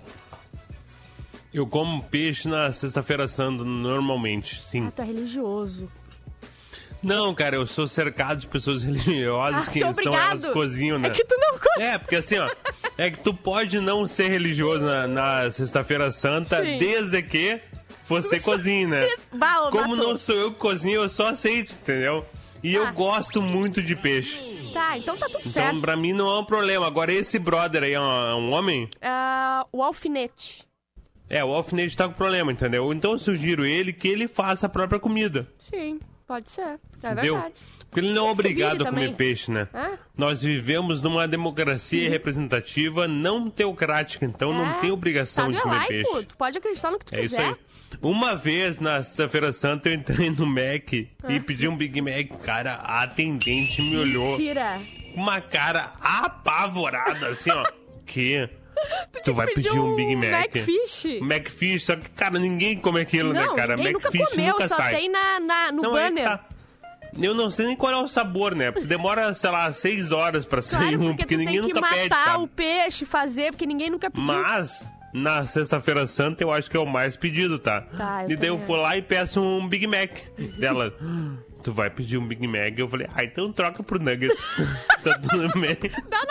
[1.53, 4.87] Eu como peixe na sexta-feira santa, normalmente, sim.
[4.87, 5.91] Ah, tu é religioso.
[7.03, 10.53] Não, cara, eu sou cercado de pessoas religiosas Ah, que então são elas obrigado.
[10.53, 11.09] cozinham, né?
[11.09, 11.85] É que tu não come.
[11.87, 12.51] É, porque assim, ó,
[12.99, 16.79] é que tu pode não ser religioso na, na sexta-feira santa, Sim.
[16.79, 17.61] desde que
[18.07, 19.09] você cozinhe, né?
[19.31, 19.97] Como matou.
[19.97, 22.27] não sou eu que cozinho, eu só aceito, entendeu?
[22.63, 22.81] E Ah.
[22.81, 24.39] eu gosto muito de peixe.
[24.75, 25.81] Tá, então tá tudo Então, certo.
[25.81, 26.87] pra mim não é um problema.
[26.87, 28.89] Agora, esse brother aí é um, é um homem?
[29.03, 30.65] Ah, o alfinete.
[31.29, 32.93] É, o alfinete tá com problema, entendeu?
[32.93, 35.49] Então eu sugiro ele que ele faça a própria comida.
[35.59, 35.99] Sim,
[36.31, 36.63] pode ser.
[36.63, 36.79] É
[37.13, 37.35] entendeu?
[37.35, 37.55] verdade.
[37.91, 39.15] Porque ele não é obrigado a comer também.
[39.17, 39.67] peixe, né?
[39.75, 39.99] É?
[40.17, 42.11] Nós vivemos numa democracia Uhum.
[42.11, 46.27] representativa não teocrática, então não É, tem obrigação Estado de é comer laico, peixe.
[46.29, 47.49] Tu pode acreditar no que tu É isso quiser.
[47.49, 47.57] aí.
[48.01, 50.93] Uma vez na sexta-feira santa eu entrei no Mac
[51.25, 51.33] Ah.
[51.33, 52.29] e pedi um Big Mac.
[52.45, 54.79] Cara, a atendente me olhou Tira.
[55.13, 57.65] com uma cara apavorada, assim, ó.
[58.07, 58.49] Que?
[59.25, 60.31] Tu, vai pediu pedir um Big Mac?
[60.55, 61.21] Macfish?
[61.21, 63.77] Macfish, só que, cara, ninguém come aquilo, Não, né, cara?
[63.77, 64.97] ninguém nunca Macfish comeu, nunca só sai.
[64.97, 66.25] tem na, na- no Não, é banner.
[66.25, 66.45] tá.
[67.21, 68.71] Eu não sei nem qual é o sabor, né?
[68.71, 71.69] Porque demora, sei lá, seis horas pra sair Claro, um, porque, porque tu ninguém tem
[71.69, 74.27] que nunca matar pede, o peixe, fazer, porque ninguém nunca pediu.
[74.27, 77.81] Mas, na sexta-feira santa, eu acho que é o mais pedido, tá?
[77.81, 80.11] Tá, e daí eu fui lá e peço um Big Mac.
[80.57, 80.95] Dela,
[81.65, 82.79] tu vai pedir um Big Mac?
[82.79, 84.39] Eu falei, ah, então troca por Nuggets.
[85.03, 85.77] tá tudo bem.
[85.83, 86.30] Mesma!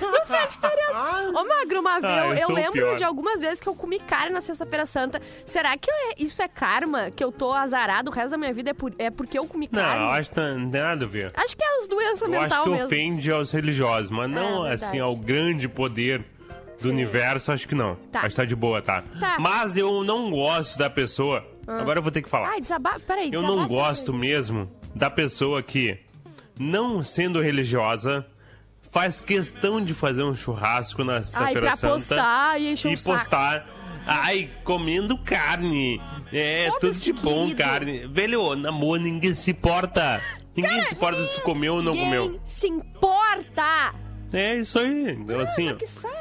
[0.00, 1.30] Não faz diferença.
[1.34, 2.96] Ô, Magro, uma vez, Ah, eu eu, eu sou o lembro pior.
[2.96, 5.20] de algumas vezes que eu comi carne na Sexta-feira Santa.
[5.44, 7.10] Será que é- isso é karma?
[7.10, 9.68] Que eu tô azarado o resto da minha vida é, por- é porque eu comi
[9.70, 10.04] Não, carne?
[10.04, 11.32] eu acho que não tem nada a ver.
[11.36, 12.86] Acho que é as doenças Eu acho que mesmo.
[12.86, 14.84] ofende aos religiosos, mas não, É, verdade.
[14.84, 16.24] assim, ao grande poder
[16.80, 17.94] do universo, acho que não.
[18.10, 18.20] Tá.
[18.20, 19.02] Acho que tá de boa, tá?
[19.18, 19.36] Tá.
[19.38, 21.46] Mas eu não gosto da pessoa.
[21.66, 22.48] Agora eu vou ter que falar.
[22.50, 23.00] Ai, desabafa.
[23.00, 25.98] Peraí, Eu não gosto mesmo da pessoa que,
[26.58, 28.26] não sendo religiosa,
[28.90, 33.66] faz questão de fazer um churrasco na Sexta-feira Santa postar e e postar.
[34.06, 36.00] Ai, comendo carne.
[36.32, 37.56] É, Foda-se, tudo de bom, querido.
[37.62, 38.06] carne.
[38.08, 40.20] Velho, na boa, ninguém se importa.
[40.56, 42.40] Ninguém se importa se tu comeu ou não Ninguém comeu.
[42.44, 43.94] se importa!
[44.32, 45.12] É isso aí.
[45.12, 45.76] Então, assim, ó,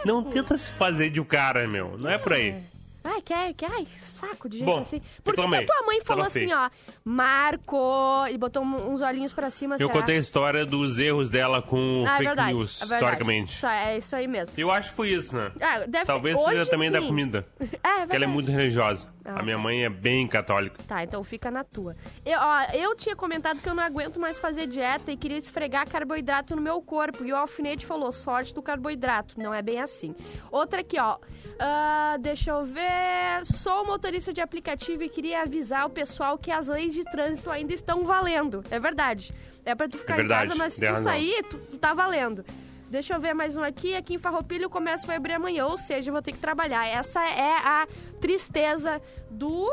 [0.06, 1.96] não tenta se fazer de o cara, meu.
[1.98, 2.56] Não é por aí.
[3.04, 5.02] Ai, que, ai, que ai, saco de gente Bom, assim.
[5.24, 6.70] Por que, a tua mãe falou Tava assim, ó,
[7.04, 9.94] Marco, e botou um- uns olhinhos pra cima, Eu será?
[9.94, 13.04] contei a história dos erros dela com Ah, é fake verdade, news, é verdade.
[13.06, 13.54] historicamente.
[13.56, 14.54] Isso, é isso aí mesmo.
[14.58, 15.52] Eu acho que foi isso, né?
[15.62, 17.08] Ah, deve- Talvez seja também da sim.
[17.08, 17.46] comida.
[17.60, 18.32] É, é Porque ela é verdade.
[18.32, 19.08] muito religiosa.
[19.30, 19.40] Ah.
[19.40, 20.82] A minha mãe é bem católica.
[20.88, 21.96] Tá, então fica na tua.
[22.26, 25.88] Eu, ó, eu tinha comentado que eu não aguento mais fazer dieta e queria esfregar
[25.88, 27.24] carboidrato no meu corpo.
[27.24, 29.40] E o alfinete falou, sorte do carboidrato.
[29.40, 30.16] Não é bem assim.
[30.52, 31.18] Outra aqui, ó.
[31.60, 33.44] Ah, deixa eu ver.
[33.44, 37.74] Sou motorista de aplicativo e queria avisar o pessoal que as leis de trânsito ainda
[37.74, 38.64] estão valendo.
[38.72, 39.34] É verdade.
[39.66, 41.94] É pra tu ficar É verdade, em casa, mas se tu sair, tu, tu tá
[41.94, 42.44] valendo.
[42.90, 43.96] Deixa eu ver mais um aqui.
[43.96, 46.88] Aqui em Farroupilha o comércio vai abrir amanhã, ou seja, eu vou ter que trabalhar.
[46.88, 47.88] Essa é a
[48.20, 49.72] tristeza do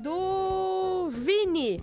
[0.00, 1.82] do Vini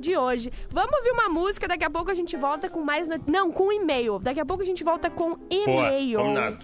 [0.00, 0.52] de hoje.
[0.68, 3.22] Vamos ouvir uma música, daqui a pouco a gente volta com mais not...
[3.30, 4.18] não, com e-mail.
[4.18, 6.18] Daqui a pouco a gente volta com Boa, e-mail.
[6.18, 6.58] combinado.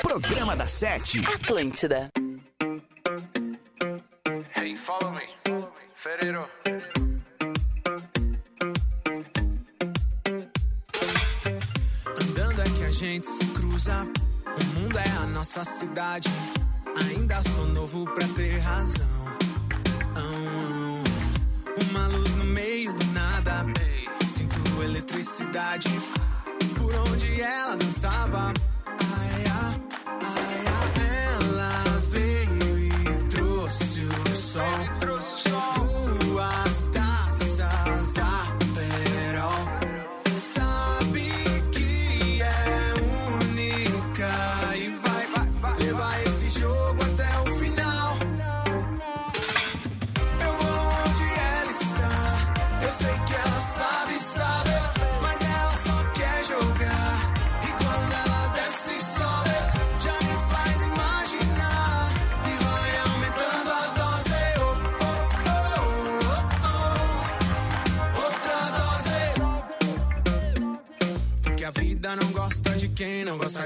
[0.00, 1.20] Programa da Sete.
[1.26, 2.08] Atlântida.
[4.56, 5.22] Hey, follow me.
[5.94, 6.48] Ferreiro.
[12.96, 14.08] Gente se cruza.
[14.46, 16.30] O mundo é a nossa cidade.
[17.06, 19.06] Ainda sou novo pra ter razão.
[20.14, 21.02] Ão, ão.
[21.90, 23.66] Uma luz no meio do nada.
[24.34, 25.90] Sinto eletricidade.
[26.78, 28.54] Por onde ela dançava.
[28.86, 29.74] Ai, ai,
[30.22, 30.54] ai.
[31.34, 34.85] Ela veio e trouxe o sol.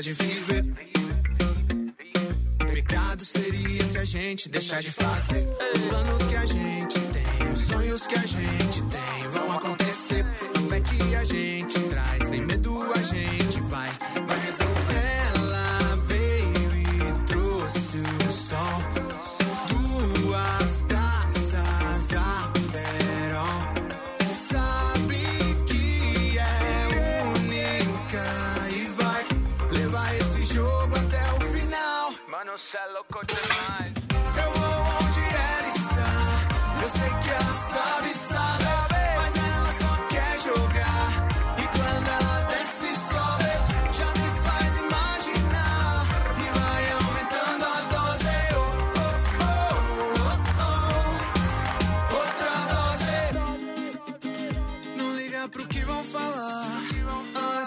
[0.00, 0.64] Gosta de viver.
[2.72, 7.60] Pecado seria se a gente deixar de fazer os planos que a gente tem, os
[7.60, 9.52] sonhos que a gente tem vão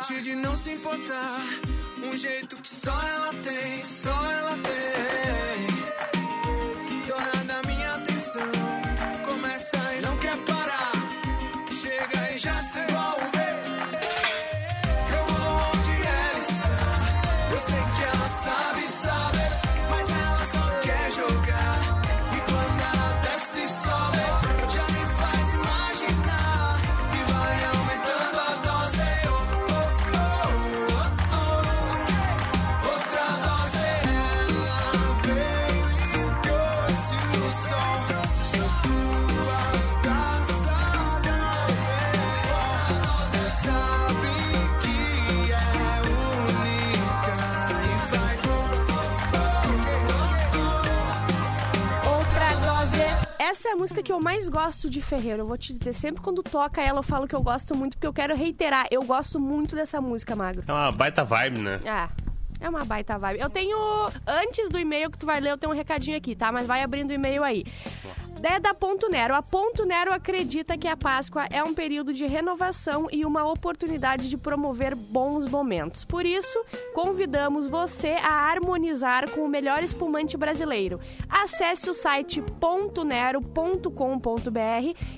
[0.04, 1.40] atitude não se importar.
[2.04, 4.73] Um jeito que só ela tem, só ela tem.
[53.84, 55.42] Música que eu mais gosto de Ferreiro.
[55.42, 58.08] Eu vou te dizer, sempre quando toca ela, eu falo que eu gosto muito, porque
[58.08, 58.88] eu quero reiterar.
[58.90, 60.64] Eu gosto muito dessa música, Magro.
[60.66, 61.82] É uma baita vibe, né?
[61.86, 62.08] Ah,
[62.62, 63.42] é uma baita vibe.
[63.42, 63.78] Eu tenho.
[64.26, 66.50] Antes do e-mail que tu vai ler, eu tenho um recadinho aqui, tá?
[66.50, 67.66] Mas vai abrindo o e-mail aí.
[68.44, 69.34] É da Ponto Nero.
[69.34, 74.30] A Ponto Nero acredita que a Páscoa é um período de renovação e uma oportunidade
[74.30, 76.04] de promover bons momentos.
[76.04, 76.62] Por isso,
[76.94, 81.00] convidamos você a harmonizar com o melhor espumante brasileiro.
[81.30, 83.90] Acesse o site pontonero.com.br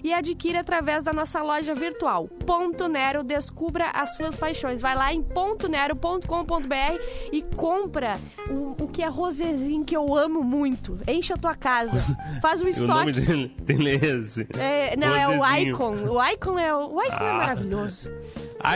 [0.03, 2.27] e adquira através da nossa loja virtual.
[2.45, 4.81] Ponto Nero, descubra as suas paixões.
[4.81, 7.01] Vai lá em pontonero.com.br
[7.31, 8.17] e compra
[8.51, 10.99] o, o que é rosezinho que eu amo muito.
[11.07, 11.99] Enche a tua casa.
[12.39, 13.14] Faz um estoque.
[13.15, 14.47] Dele, dele é esse.
[14.57, 15.73] É, não, é o Rosezinho.
[15.73, 15.95] Icon.
[16.09, 17.33] O Icon é, o, Icon é Ah.
[17.33, 18.09] maravilhoso.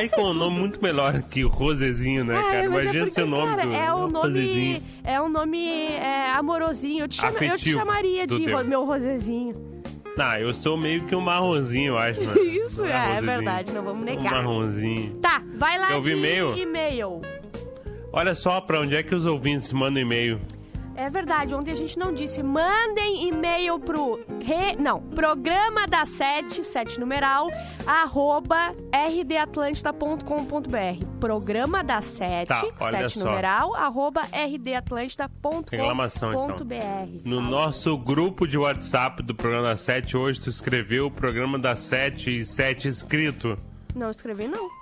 [0.03, 2.53] Icon é um nome muito melhor que o Rosezinho, né, É, cara?
[2.69, 4.83] mas é Imagina porque, seu nome cara, do é um nome, Rosezinho.
[5.03, 7.03] é um nome é, amorosinho.
[7.03, 9.55] Eu te, chama- eu te chamaria de ro- meu rosezinho.
[10.17, 12.33] Não, eu sou meio que um marronzinho, eu acho, né?
[12.43, 13.25] Isso, é, é rosezinho.
[13.25, 14.31] verdade, não vamos Um negar.
[14.33, 15.15] marronzinho.
[15.21, 16.57] Tá, vai lá ouvir de e-mail?
[16.57, 17.21] e-mail.
[18.11, 20.41] Olha só pra onde é que os ouvintes mandam e-mail.
[20.99, 22.43] É verdade, ontem a gente não disse.
[22.43, 24.75] Mandem e-mail pro re...
[24.77, 27.49] não, programa da sete, sete numeral,
[27.87, 31.05] arroba rdatlântida.com.br.
[31.21, 33.29] Programa da sete, Tá, sete só.
[33.29, 35.71] numeral, arroba rdatlântida.com.br.
[35.71, 36.67] Reclamação, então.
[37.23, 41.77] No nosso grupo de WhatsApp do programa da 7, hoje tu escreveu o programa da
[41.77, 43.57] 7 e 7 escrito.
[43.95, 44.78] Não escrevi, não.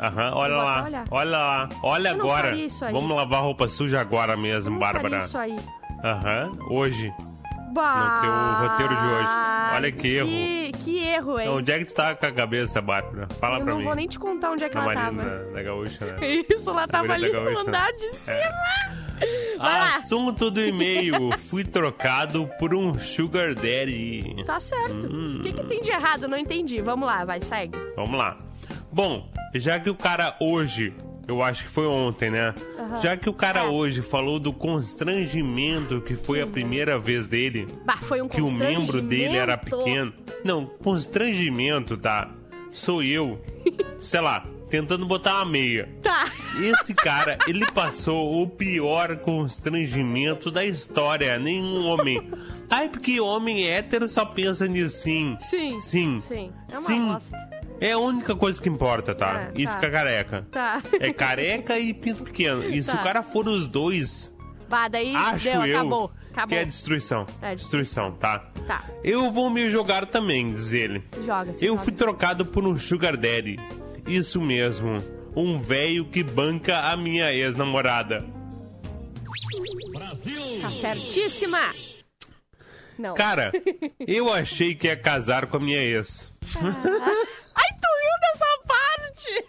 [0.00, 1.04] Aham, olha lá.
[1.10, 1.68] Olha lá.
[1.82, 2.54] Olha Eu não agora.
[2.54, 2.92] isso aí.
[2.92, 5.18] Vamos lavar roupa suja agora mesmo, Não Bárbara.
[5.18, 5.56] isso aí.
[6.04, 7.12] Aham, hoje.
[7.72, 9.28] Bah, teu roteiro de hoje.
[9.74, 10.28] Olha que erro.
[10.28, 11.46] Que, que erro, hein?
[11.46, 13.28] Então, onde é que tu tá com a cabeça, Bárbara?
[13.38, 13.84] Fala Eu pra não mim.
[13.84, 15.44] vou nem te contar onde é que Na ela Marina, tava.
[15.52, 16.16] da Gaúcha, né?
[16.50, 17.92] Isso, ela tava ali no Gaúcha, andar né?
[17.92, 18.36] de cima.
[18.36, 18.52] É.
[19.58, 19.96] Vai lá.
[19.96, 21.30] Assunto do e-mail.
[21.48, 24.42] Fui trocado por um sugar daddy.
[24.46, 25.06] Tá certo.
[25.06, 25.38] Hum.
[25.40, 26.26] O que, que tem de errado?
[26.28, 26.80] Não entendi.
[26.80, 27.76] Vamos lá, vai, segue.
[27.96, 28.36] Vamos lá.
[28.92, 30.92] Bom, já que o cara hoje,
[31.26, 32.54] eu acho que foi ontem, né?
[32.78, 33.00] Aham.
[33.02, 33.68] Já que o cara É.
[33.68, 38.50] hoje falou do constrangimento que foi a primeira vez dele, Bah, foi um que o
[38.50, 40.12] membro dele era pequeno.
[40.44, 42.30] Não, constrangimento, tá?
[42.72, 43.42] Sou eu,
[43.98, 45.88] sei lá, tentando botar uma meia.
[46.02, 46.26] Tá.
[46.60, 51.38] Esse cara, ele passou o pior constrangimento da história.
[51.38, 52.30] Nenhum homem.
[52.70, 55.36] Ai, porque homem hétero só pensa nisso, sim.
[55.40, 55.80] Sim.
[55.80, 56.22] Sim.
[56.28, 56.52] Sim.
[56.70, 57.06] É uma Sim.
[57.06, 57.57] bosta.
[57.80, 59.50] É a única coisa que importa, tá?
[59.54, 59.72] É, e tá.
[59.72, 60.46] fica careca.
[60.50, 60.82] Tá.
[60.98, 62.64] É careca e pinto pequeno.
[62.64, 63.00] E se Tá.
[63.00, 64.34] o cara for os dois,
[64.68, 66.12] Bah, daí acho deu, eu acabou.
[66.32, 66.48] Acabou.
[66.48, 67.24] que é destruição.
[67.40, 68.50] É destruição, tá?
[68.66, 68.84] Tá.
[69.04, 71.02] Eu vou me jogar também, diz ele.
[71.24, 71.84] Joga, se Eu joga.
[71.84, 73.58] fui trocado por um sugar daddy.
[74.06, 74.98] Isso mesmo.
[75.36, 78.24] Um velho que banca a minha ex-namorada.
[80.60, 81.60] Tá certíssima.
[82.98, 83.14] Não.
[83.14, 83.52] Cara,
[84.06, 86.32] eu achei que ia casar com a minha ex.
[86.56, 89.44] Ai, tu riu dessa parte?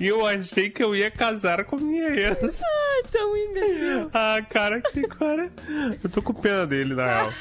[0.00, 2.62] E eu achei que eu ia casar com minha ex.
[2.62, 4.10] Ai, tão imbecil.
[4.14, 5.50] Ah, cara, que cara.
[6.02, 7.32] Eu tô com pena dele, na real.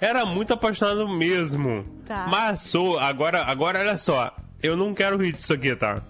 [0.00, 1.84] Era muito apaixonado mesmo.
[2.06, 2.26] Tá.
[2.30, 2.98] Mas sou.
[2.98, 4.34] Agora, agora, olha só.
[4.62, 6.00] Eu não quero rir disso aqui, tá?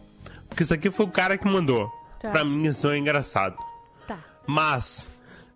[0.49, 1.91] Porque isso aqui foi o cara que mandou.
[2.21, 2.31] Tá.
[2.31, 3.57] Pra mim, isso é engraçado.
[4.07, 4.19] Tá.
[4.47, 5.09] Mas,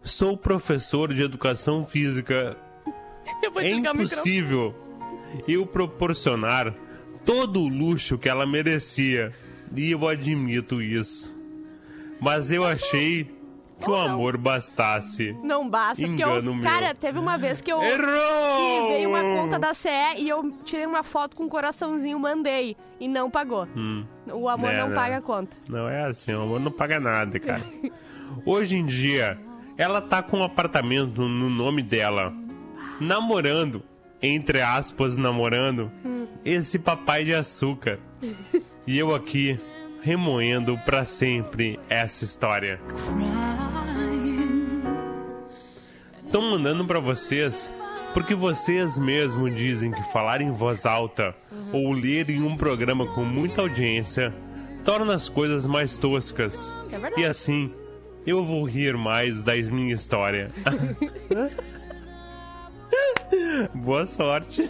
[0.07, 2.57] sou professor de educação física.
[3.43, 4.75] Eu vou É impossível
[5.47, 6.73] eu proporcionar
[7.25, 9.33] todo o luxo que ela merecia.
[9.75, 11.35] E eu admito isso.
[12.21, 13.25] Mas eu achei
[13.79, 14.09] que o não.
[14.13, 15.37] amor bastasse.
[15.43, 16.29] Não basta, porque eu.
[16.29, 16.63] Engano meu.
[16.63, 17.83] Cara, teve uma vez que eu.
[17.83, 18.89] Errou!
[18.89, 19.89] veio uma conta da CE
[20.19, 22.77] e eu tirei uma foto com um coraçãozinho, mandei.
[22.99, 23.69] E não pagou.
[24.33, 24.95] O amor É, não né?
[24.95, 25.55] paga a conta.
[25.69, 27.63] Não é assim, o amor não paga nada, cara.
[28.47, 29.39] Hoje em dia,
[29.77, 32.33] ela tá com um apartamento no nome dela,
[33.01, 33.83] namorando,
[34.23, 35.91] entre aspas, namorando,
[36.45, 37.99] esse papai de açúcar.
[38.87, 39.59] E eu aqui,
[40.01, 42.81] remoendo pra sempre essa história.
[46.33, 47.73] Tô mandando pra vocês
[48.15, 51.35] porque vocês mesmo dizem que falar em voz alta
[51.73, 54.33] ou ler em um programa com muita audiência
[54.85, 56.73] torna as coisas mais toscas.
[57.17, 57.73] E assim,
[58.27, 60.51] eu vou rir mais da minha história.
[63.75, 64.69] Boa sorte.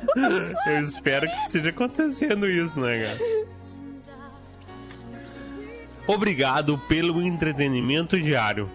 [0.66, 3.18] Eu espero que esteja acontecendo isso, né, cara?
[6.06, 8.70] Obrigado pelo entretenimento diário.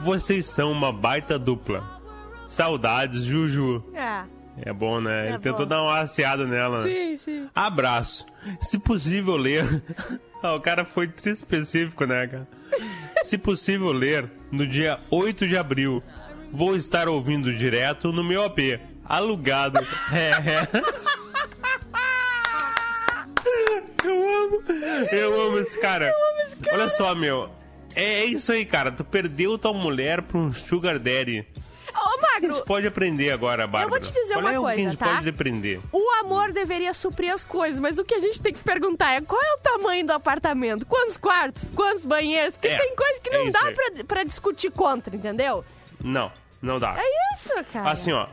[0.00, 1.84] Vocês são uma baita dupla.
[2.48, 3.84] Saudades, Juju.
[3.94, 4.22] É.
[4.62, 5.26] É bom, né?
[5.26, 5.66] Ele É tentou bom.
[5.68, 6.82] dar uma aciada nela.
[6.84, 6.90] né?
[6.90, 7.48] Sim, sim.
[7.54, 8.26] Abraço.
[8.62, 9.82] Se possível ler.
[10.42, 12.48] Ah, o cara foi específico, né, cara?
[13.22, 16.02] Se possível ler, no dia 8 de abril,
[16.52, 18.80] vou estar ouvindo direto no meu AP.
[19.04, 19.80] Alugado.
[20.12, 20.68] É, é.
[24.04, 24.62] Eu amo.
[25.12, 26.12] Eu amo esse cara.
[26.72, 27.50] Olha só, meu.
[27.94, 28.90] É isso aí, cara.
[28.90, 31.44] Tu perdeu tua mulher pra um sugar daddy.
[32.20, 34.00] Ô, A Magro, gente pode aprender agora, Bárbara.
[34.02, 35.14] te dizer Qual uma é o que a coisa, gente tá?
[35.16, 35.80] pode aprender?
[35.92, 39.20] o amor deveria suprir as coisas, mas o que a gente tem que perguntar é
[39.20, 40.84] qual é o tamanho do apartamento?
[40.86, 41.70] Quantos quartos?
[41.74, 42.56] Quantos banheiros?
[42.56, 45.64] Porque É, tem coisa que é não isso dá pra, pra discutir contra, entendeu?
[46.02, 46.96] Não, não dá.
[46.98, 47.90] É isso, cara.
[47.90, 48.26] Assim, ó.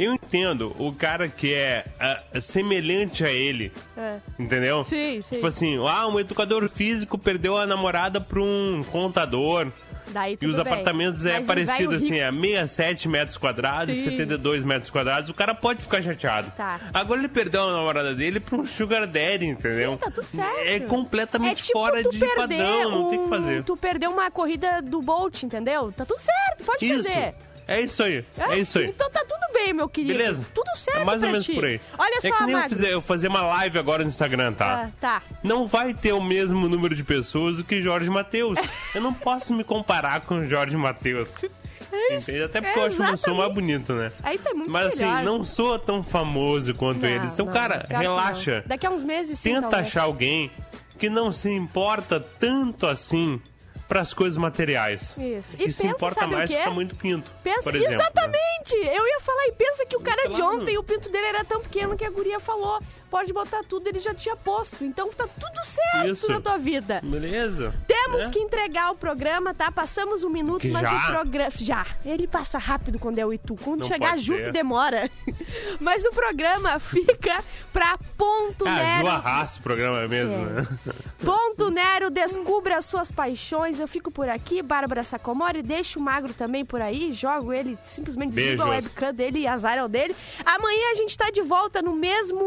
[0.00, 4.16] Eu entendo o cara que é ah, semelhante a ele, É.
[4.38, 4.82] entendeu?
[4.84, 5.34] Sim, sim.
[5.34, 9.68] Tipo assim, ah, um educador físico perdeu a namorada pra um contador.
[10.08, 10.62] Daí E os bem.
[10.66, 14.02] apartamentos é Mas parecido assim, é 67 metros quadrados, Sim.
[14.10, 15.30] 72 metros quadrados.
[15.30, 16.50] O cara pode ficar chateado.
[16.56, 16.80] Tá.
[16.92, 19.92] Agora ele perdeu a namorada dele pra um sugar daddy, entendeu?
[19.92, 20.58] Sim, tá tudo certo.
[20.66, 23.64] É completamente É tipo fora tu de padrão, não tem o que um- fazer.
[23.64, 25.92] Tu perdeu uma corrida do Bolt, entendeu?
[25.96, 27.04] Tá tudo certo, pode Isso.
[27.04, 27.34] perder.
[27.66, 28.24] É isso aí.
[28.38, 28.86] É isso aí.
[28.86, 30.16] Então tá tudo bem, meu querido.
[30.18, 30.44] Beleza?
[30.54, 31.54] Tudo certo É mais ou menos ti.
[31.54, 31.80] por aí.
[31.98, 34.84] Olha é só, que nem eu, fizer, eu fazer uma live agora no Instagram, tá?
[34.84, 35.22] Ah, tá.
[35.42, 38.58] Não vai ter o mesmo número de pessoas do que Jorge Matheus.
[38.94, 41.28] Eu não posso me comparar com o Jorge Matheus.
[42.10, 42.42] Entende?
[42.42, 44.10] Até porque eu acho que eu sou mais bonito, né?
[44.22, 45.22] Aí tá muito Mas assim, melhor.
[45.24, 47.32] não sou tão famoso quanto Não, eles.
[47.34, 48.64] Então, não, cara, relaxa.
[48.66, 49.88] Daqui a uns meses sim, Tenta talvez.
[49.88, 50.50] achar alguém
[50.98, 53.40] que não se importa tanto assim
[53.88, 55.16] pras coisas materiais.
[55.18, 55.56] Isso.
[55.58, 56.56] E E, se pensa, importa sabe o mais quê?
[56.58, 57.30] ficar muito pinto.
[57.42, 58.02] Pensa, por exemplo, né?
[58.02, 58.74] exatamente!
[58.76, 60.56] Eu ia falar, e pensa que o cara de Claro.
[60.60, 62.80] ontem, o pinto dele era tão pequeno que a guria falou.
[63.12, 64.82] Pode botar tudo, ele já tinha posto.
[64.82, 66.28] Então tá tudo certo Isso.
[66.30, 66.98] na tua vida.
[67.04, 67.74] Beleza?
[67.86, 68.30] Temos É?
[68.30, 69.70] que entregar o programa, tá?
[69.70, 70.96] Passamos um minuto, Que mas já?
[70.96, 71.50] o programa.
[71.58, 71.86] Já.
[72.06, 73.54] Ele passa rápido quando é o Itu.
[73.56, 74.52] Quando Não chegar junto, ser.
[74.52, 75.10] demora.
[75.78, 79.08] mas o programa fica pra ponto Ah, Ju Nero.
[79.08, 80.44] arrasta o programa mesmo, Sim.
[80.46, 80.66] né?
[81.22, 83.78] Ponto Nero, descubra as suas paixões.
[83.78, 85.62] Eu fico por aqui, Bárbara Sacomori.
[85.62, 87.12] Deixa o Magro também por aí.
[87.12, 90.16] Jogo ele, simplesmente desliga a webcam dele e azar é o dele.
[90.44, 92.46] Amanhã a gente tá de volta no mesmo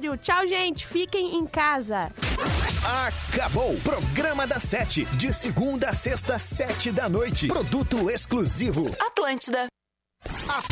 [0.00, 0.16] horário.
[0.16, 0.86] Tchau, gente.
[0.86, 2.10] Fiquem em casa.
[3.06, 3.76] Acabou!
[3.82, 5.04] Programa da Sete.
[5.16, 7.48] De segunda a sexta, sete da noite.
[7.48, 8.86] Produto exclusivo.
[8.98, 9.66] Atlântida.
[10.48, 10.70] Atlântida.